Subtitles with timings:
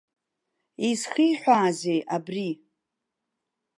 [0.89, 2.49] Изхиҳәаази абри?